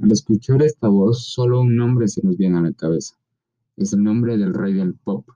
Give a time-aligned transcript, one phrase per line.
[0.00, 3.14] Al escuchar esta voz, solo un nombre se nos viene a la cabeza.
[3.76, 5.28] Es el nombre del rey del pop.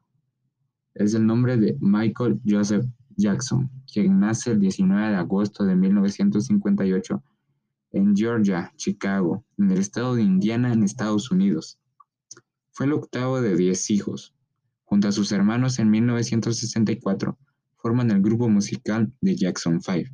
[0.95, 7.23] Es el nombre de Michael Joseph Jackson, quien nace el 19 de agosto de 1958
[7.93, 11.79] en Georgia, Chicago, en el estado de Indiana, en Estados Unidos.
[12.71, 14.35] Fue el octavo de 10 hijos.
[14.85, 17.39] Junto a sus hermanos en 1964,
[17.77, 20.11] forman el grupo musical de Jackson 5.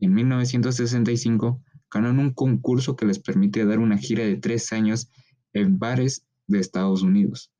[0.00, 5.10] En 1965, ganan un concurso que les permite dar una gira de tres años
[5.52, 7.52] en bares de Estados Unidos.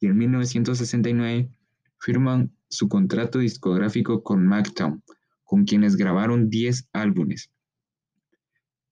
[0.00, 1.50] Y en 1969
[1.98, 5.02] firman su contrato discográfico con Mactown,
[5.44, 7.50] con quienes grabaron 10 álbumes.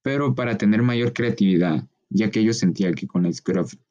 [0.03, 3.31] Pero para tener mayor creatividad, ya que ellos sentían que con la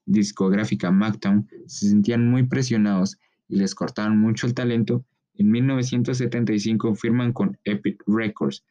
[0.05, 5.05] discográfica Mactown se sentían muy presionados y les cortaban mucho el talento,
[5.35, 8.63] en 1975 firman con Epic Records,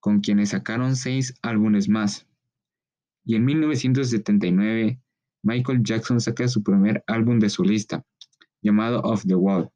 [0.00, 2.26] con quienes sacaron seis álbumes más.
[3.24, 5.00] Y en 1979,
[5.42, 8.04] Michael Jackson saca su primer álbum de su lista,
[8.60, 9.70] llamado Off the Wall,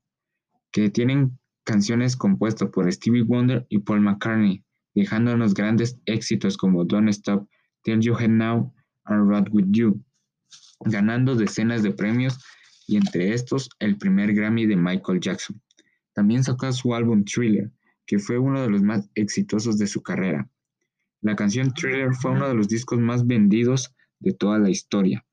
[0.70, 4.62] que tienen canciones compuestas por Stevie Wonder y Paul McCartney,
[4.98, 7.48] dejándonos grandes éxitos como Don't Stop,
[7.84, 10.02] Tell You Head Now, and Ride With You,
[10.80, 12.38] ganando decenas de premios
[12.88, 15.62] y entre estos el primer Grammy de Michael Jackson.
[16.14, 17.70] También sacó su álbum Thriller,
[18.06, 20.50] que fue uno de los más exitosos de su carrera.
[21.20, 25.24] La canción Thriller fue uno de los discos más vendidos de toda la historia,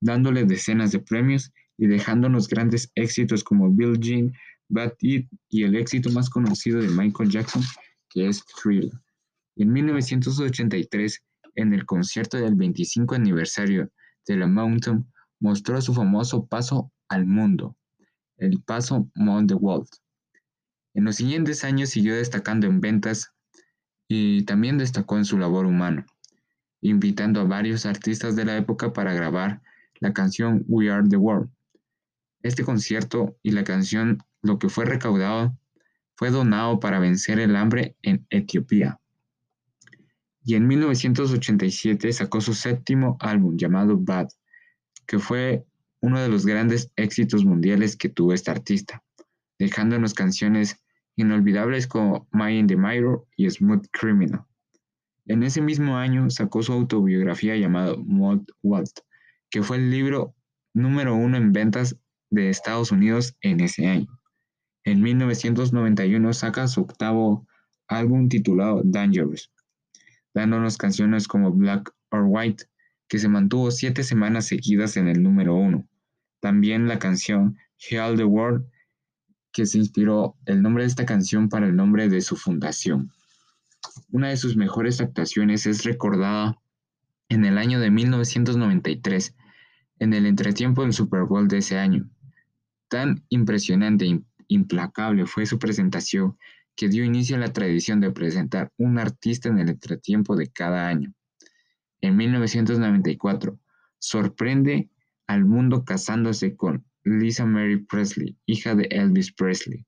[0.00, 4.32] dándole decenas de premios y dejándonos grandes éxitos como Bill Jean,
[4.70, 7.62] Bad It y el éxito más conocido de Michael Jackson,
[8.12, 8.92] que es Thriller.
[9.56, 11.22] En 1983,
[11.54, 13.90] en el concierto del 25 aniversario
[14.26, 15.06] de la Mountain,
[15.40, 17.76] mostró su famoso paso al mundo,
[18.36, 19.88] el paso Mount the World.
[20.94, 23.32] En los siguientes años siguió destacando en ventas
[24.08, 26.06] y también destacó en su labor humana,
[26.80, 29.62] invitando a varios artistas de la época para grabar
[30.00, 31.50] la canción We Are the World.
[32.42, 35.56] Este concierto y la canción lo que fue recaudado
[36.14, 38.98] fue donado para vencer el hambre en Etiopía.
[40.44, 44.28] Y en 1987 sacó su séptimo álbum llamado Bad,
[45.06, 45.64] que fue
[46.00, 49.02] uno de los grandes éxitos mundiales que tuvo este artista,
[49.58, 50.82] dejándonos canciones
[51.16, 54.44] inolvidables como My in the Mirror y Smooth Criminal.
[55.26, 59.00] En ese mismo año sacó su autobiografía llamada Mod Walt,
[59.50, 60.34] que fue el libro
[60.74, 61.96] número uno en ventas
[62.30, 64.21] de Estados Unidos en ese año.
[64.84, 67.46] En 1991 saca su octavo
[67.88, 69.52] álbum titulado Dangerous,
[70.34, 72.64] dándonos canciones como Black or White,
[73.08, 75.86] que se mantuvo siete semanas seguidas en el número uno.
[76.40, 78.64] También la canción Heal the World
[79.52, 83.12] que se inspiró el nombre de esta canción para el nombre de su fundación.
[84.10, 86.56] Una de sus mejores actuaciones es recordada
[87.28, 89.36] en el año de 1993,
[89.98, 92.08] en el entretiempo del Super Bowl de ese año.
[92.88, 94.08] Tan impresionante e
[94.52, 96.36] implacable fue su presentación
[96.76, 100.88] que dio inicio a la tradición de presentar un artista en el entretiempo de cada
[100.88, 101.12] año.
[102.00, 103.58] En 1994,
[103.98, 104.90] sorprende
[105.26, 109.86] al mundo casándose con Lisa Mary Presley, hija de Elvis Presley.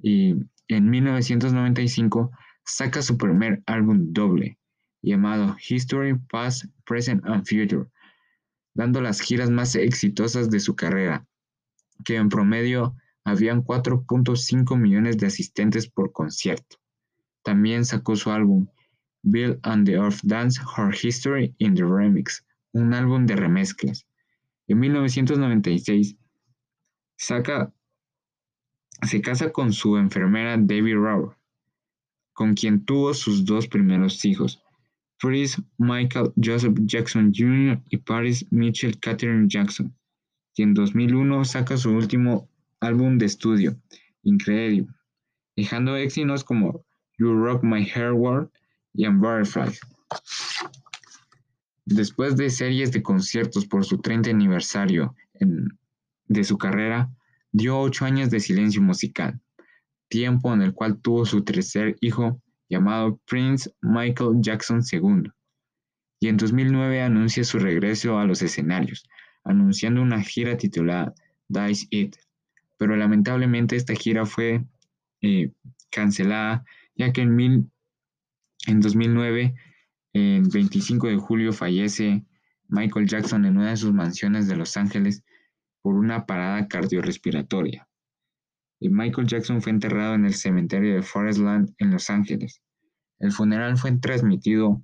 [0.00, 0.34] Y
[0.68, 2.30] en 1995
[2.64, 4.58] saca su primer álbum doble,
[5.02, 7.86] llamado History, Past, Present and Future,
[8.74, 11.26] dando las giras más exitosas de su carrera,
[12.04, 16.76] que en promedio habían 4.5 millones de asistentes por concierto.
[17.42, 18.68] También sacó su álbum
[19.22, 24.06] Bill and the Earth Dance Her History in the Remix, un álbum de remezclas,
[24.66, 26.16] en 1996,
[27.16, 27.70] saca,
[29.02, 31.36] se casa con su enfermera Debbie Rowe,
[32.32, 34.62] con quien tuvo sus dos primeros hijos,
[35.20, 37.82] Prince Michael Joseph Jackson Jr.
[37.90, 39.94] y Paris Mitchell Catherine Jackson,
[40.56, 42.48] y en 2001 saca su último
[42.84, 43.76] álbum de estudio,
[44.22, 44.88] Incredible,
[45.56, 46.84] dejando éxitos como
[47.18, 48.50] You Rock My Hair World
[48.94, 49.06] y.
[51.86, 55.14] Después de series de conciertos por su 30 aniversario
[56.26, 57.10] de su carrera,
[57.52, 59.38] dio ocho años de silencio musical,
[60.08, 65.30] tiempo en el cual tuvo su tercer hijo llamado Prince Michael Jackson II,
[66.20, 69.06] y en 2009 anuncia su regreso a los escenarios,
[69.44, 71.12] anunciando una gira titulada
[71.48, 72.16] Dice It,
[72.76, 74.64] pero lamentablemente esta gira fue
[75.22, 75.52] eh,
[75.90, 76.64] cancelada
[76.96, 77.70] ya que en, mil,
[78.66, 79.54] en 2009
[80.12, 82.24] El 25 de julio fallece
[82.68, 85.24] Michael Jackson en una de sus mansiones de Los Ángeles
[85.82, 87.86] por una parada cardiorrespiratoria.
[88.80, 92.62] Y Michael Jackson fue enterrado en el cementerio de Forest Lawn en Los Ángeles.
[93.18, 94.82] El funeral fue transmitido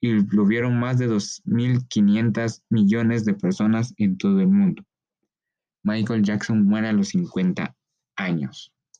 [0.00, 4.84] y lo vieron más de 2.500 millones de personas en todo el mundo.
[5.84, 7.76] Michael Jackson muere a los 50
[8.16, 8.73] años.